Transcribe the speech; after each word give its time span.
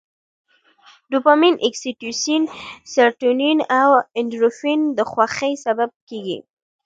دوپامین، 1.11 1.55
اکسي 1.67 1.91
توسین، 1.99 2.43
سروتونین 2.93 3.59
او 3.81 3.89
اندورفین 4.19 4.79
د 4.97 4.99
خوښۍ 5.11 5.53
سبب 5.65 5.89
کېږي. 6.09 6.37